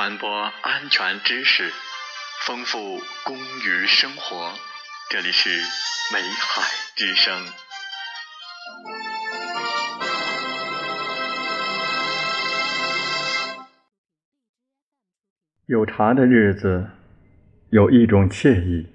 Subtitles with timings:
[0.00, 0.30] 传播
[0.62, 1.70] 安全知识，
[2.46, 4.54] 丰富公于生活。
[5.10, 5.50] 这里是
[6.10, 6.62] 美海
[6.96, 7.38] 之声。
[15.66, 16.88] 有茶的日子，
[17.68, 18.86] 有一种惬意；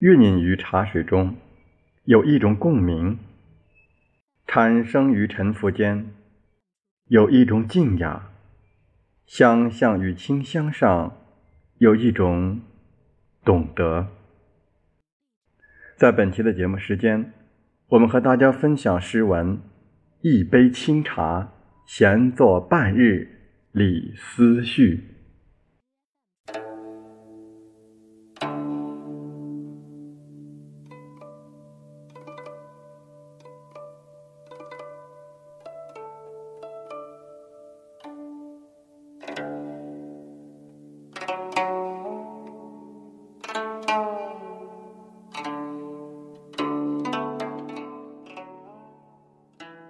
[0.00, 1.38] 蕴隐于茶水中，
[2.04, 3.16] 有一种共鸣；
[4.46, 6.14] 产生于沉浮间，
[7.06, 8.28] 有一种静雅。
[9.26, 11.16] 香象与清香上
[11.78, 12.60] 有一种
[13.44, 14.08] 懂得。
[15.96, 17.32] 在本期的节目时间，
[17.88, 19.58] 我们和大家分享诗文：
[20.20, 21.52] 一杯清茶，
[21.86, 23.28] 闲坐半日
[23.72, 25.13] 理思绪。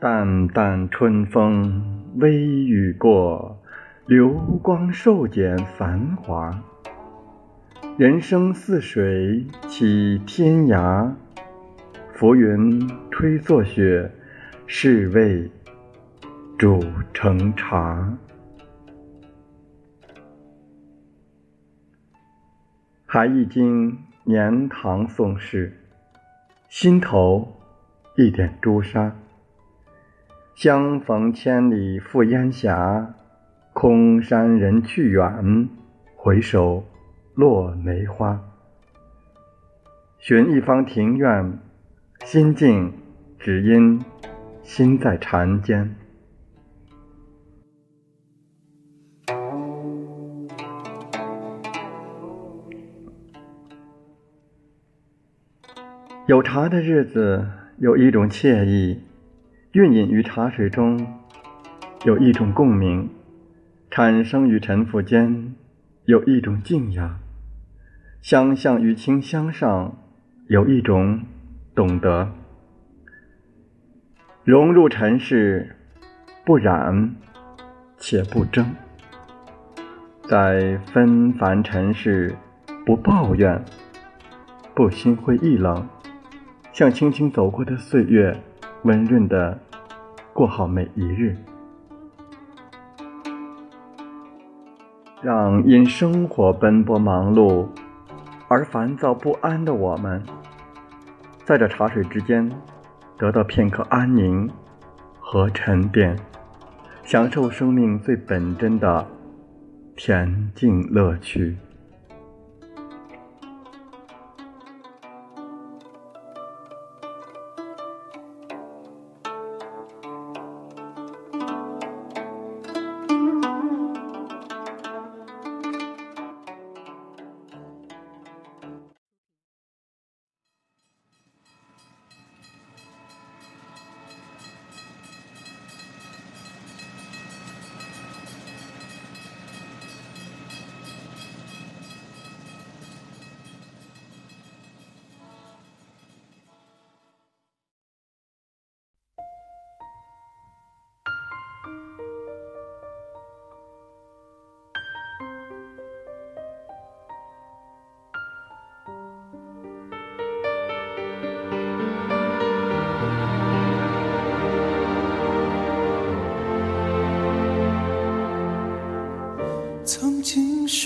[0.05, 1.83] 淡淡春风
[2.17, 3.59] 微雨过，
[4.05, 6.63] 流光瘦减繁华。
[7.97, 11.11] 人生似水起天涯，
[12.13, 14.13] 浮云吹作雪，
[14.67, 15.51] 是为
[16.59, 18.19] 煮成茶。
[23.07, 25.75] 还一经年唐宋事，
[26.69, 27.51] 心头
[28.19, 29.11] 一点朱砂。
[30.55, 33.13] 相逢千里赴烟霞，
[33.73, 35.69] 空山人去远，
[36.15, 36.85] 回首
[37.35, 38.41] 落梅花。
[40.19, 41.59] 寻一方庭院，
[42.25, 42.93] 心静
[43.37, 44.01] 只因
[44.63, 45.97] 心在禅间。
[56.27, 57.45] 有茶的日子，
[57.79, 59.01] 有一种惬意。
[59.75, 61.05] 运隐于茶水中，
[62.05, 63.09] 有一种共鸣；
[63.91, 65.53] 产生于沉浮间，
[66.05, 67.19] 有一种静雅；
[68.23, 69.97] 相向于清香上，
[70.47, 71.23] 有一种
[71.75, 72.31] 懂得。
[74.45, 75.75] 融入尘世，
[76.45, 77.17] 不染
[77.99, 78.65] 且不争，
[80.29, 82.33] 在纷繁尘世，
[82.87, 83.61] 不抱怨，
[84.73, 85.85] 不心灰意冷，
[86.73, 88.41] 像轻轻走过的岁月。
[88.85, 89.59] 温润的
[90.35, 91.35] 过好每一日，
[95.23, 97.67] 让因生活奔波忙碌
[98.47, 100.23] 而烦躁不安的我们，
[101.45, 102.51] 在这茶水之间
[103.17, 104.51] 得到片刻安宁
[105.19, 106.15] 和沉淀，
[107.05, 109.07] 享受生命最本真的
[109.97, 111.57] 恬静乐趣。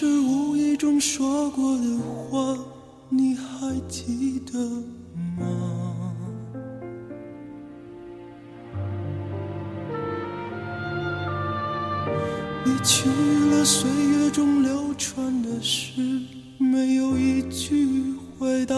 [0.00, 2.56] 是无意中说过的话，
[3.08, 4.56] 你还记得
[5.36, 6.14] 吗？
[12.64, 13.08] 离去
[13.50, 16.00] 了岁月中流传的诗，
[16.58, 18.76] 没有一句回答。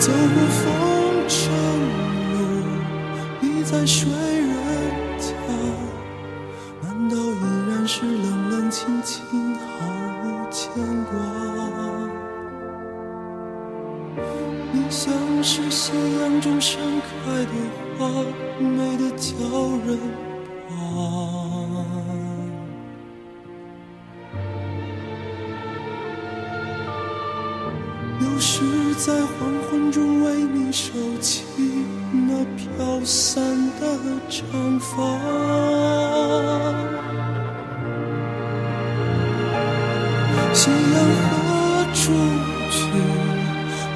[0.00, 0.66] 走过风
[1.28, 1.38] 尘。
[3.70, 4.27] 在睡人家，
[18.58, 19.34] 美得叫
[19.86, 19.98] 人
[20.68, 20.72] 怕。
[28.20, 29.36] 有时在黄
[29.70, 31.44] 昏中为你收起。
[32.12, 32.48] 那。
[32.78, 33.42] 飘散
[33.80, 33.82] 的
[34.28, 34.96] 长发。
[40.52, 42.12] 夕阳何处
[42.70, 42.78] 去？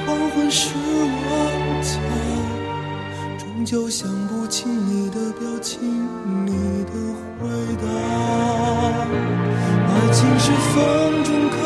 [0.07, 0.75] 黄昏时
[1.29, 1.31] 万
[1.83, 1.93] 家，
[3.73, 5.81] 就想不起你的表情，
[6.45, 6.93] 你的
[7.41, 7.49] 回
[7.81, 7.89] 答。
[9.89, 11.57] 爱情是风中开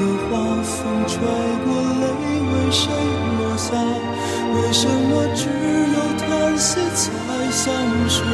[0.00, 1.68] 的花，风吹过
[2.00, 2.04] 泪
[2.48, 2.88] 为谁
[3.36, 3.76] 落下？
[3.76, 5.50] 为什么只
[5.92, 7.04] 有叹息才
[7.50, 7.68] 像
[8.08, 8.24] 是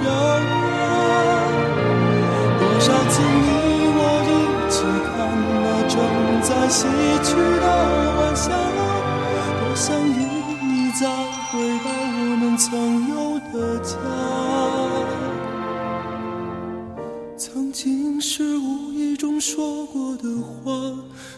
[0.00, 0.06] 表
[0.46, 0.54] 达？
[2.60, 3.50] 多少次你
[3.98, 4.00] 我
[4.30, 4.30] 一
[4.70, 5.10] 起看
[5.64, 5.98] 那正
[6.40, 6.86] 在西
[7.24, 7.65] 去的
[17.38, 20.72] 曾经是无意中说过的话，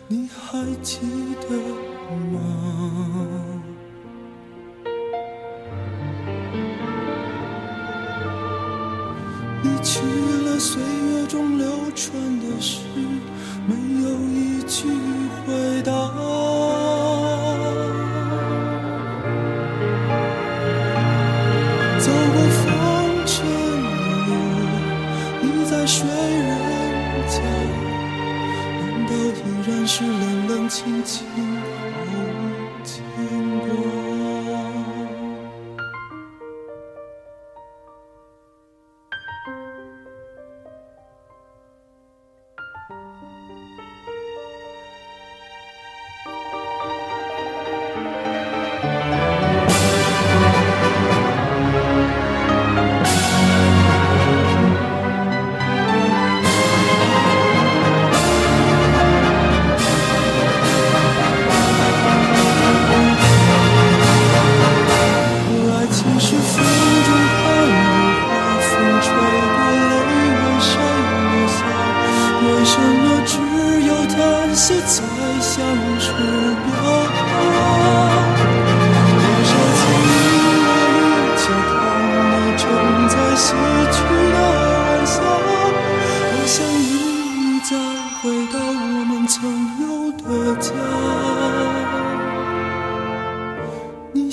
[0.07, 1.01] 你还记
[1.41, 1.57] 得
[2.33, 2.41] 吗？
[9.61, 10.01] 你去
[10.45, 11.67] 了，岁月中流
[11.97, 12.79] 传的诗，
[29.09, 31.25] 都依然是冷冷清清，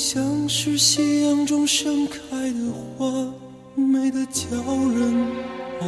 [0.07, 2.19] 像是夕阳中盛开
[2.51, 3.11] 的花，
[3.73, 5.25] 美得叫人
[5.81, 5.83] 爱。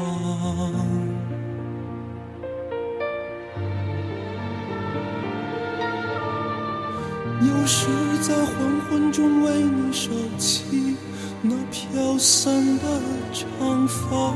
[7.41, 7.85] 有时
[8.23, 10.09] 在黄昏中为你收
[10.39, 10.95] 起
[11.43, 12.83] 那飘散的
[13.31, 14.33] 长发。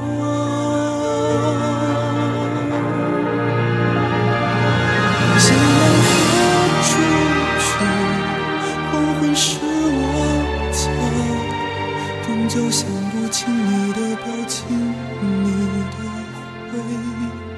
[5.40, 6.14] 夕阳何
[6.84, 6.92] 处
[7.66, 7.66] 去？
[8.92, 9.58] 黄昏时
[12.54, 14.68] 就想不清你的表情，
[15.22, 15.52] 你
[15.90, 15.96] 的
[16.70, 17.51] 回忆。